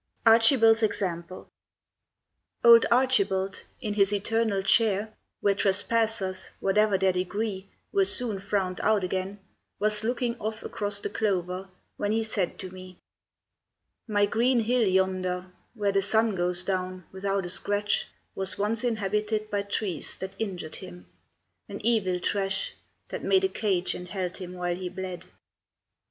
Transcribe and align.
Archibald's 0.25 0.81
Example 0.81 1.47
Old 2.63 2.87
Archibald, 2.89 3.61
in 3.81 3.93
his 3.93 4.11
eternal 4.11 4.63
chair, 4.63 5.13
Where 5.41 5.53
trespassers, 5.53 6.49
whatever 6.59 6.97
their 6.97 7.13
degree, 7.13 7.69
Were 7.91 8.03
soon 8.05 8.39
frowned 8.39 8.81
out 8.81 9.03
again, 9.03 9.37
was 9.77 10.03
looking 10.03 10.39
off 10.39 10.63
Across 10.63 11.01
the 11.01 11.11
clover 11.11 11.69
when 11.97 12.11
he 12.11 12.23
said 12.23 12.57
to 12.61 12.71
me: 12.71 12.97
"My 14.07 14.25
green 14.25 14.61
hill 14.61 14.87
yonder, 14.87 15.51
where 15.75 15.91
the 15.91 16.01
sun 16.01 16.33
goes 16.33 16.63
down 16.63 17.05
Without 17.11 17.45
a 17.45 17.49
scratch, 17.49 18.07
was 18.33 18.57
once 18.57 18.83
inhabited 18.83 19.51
By 19.51 19.61
trees 19.61 20.15
that 20.17 20.33
injured 20.39 20.77
him 20.77 21.05
an 21.69 21.79
evil 21.85 22.19
trash 22.19 22.73
That 23.09 23.23
made 23.23 23.43
a 23.43 23.49
cage, 23.49 23.93
and 23.93 24.07
held 24.09 24.37
him 24.37 24.53
while 24.55 24.75
he 24.75 24.89
bled. 24.89 25.25